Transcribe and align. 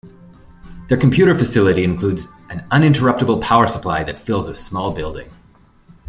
Their 0.87 0.97
computer 0.97 1.37
facility 1.37 1.83
includes 1.83 2.25
an 2.49 2.65
uninterruptible 2.71 3.39
power 3.39 3.67
supply 3.67 4.03
that 4.05 4.25
fills 4.25 4.47
a 4.47 4.55
small 4.55 4.91
building. 4.91 5.29